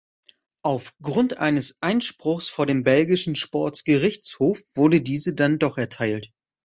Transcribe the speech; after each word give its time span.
Aufgrund 0.63 1.37
eines 1.37 1.77
Einspruchs 1.79 2.49
vor 2.49 2.65
dem 2.65 2.81
Belgischen 2.83 3.35
Sportgerichtshof 3.35 4.59
wurde 4.73 4.99
diese 5.01 5.35
dann 5.35 5.59
doch 5.59 5.77
erteilt. 5.77 6.31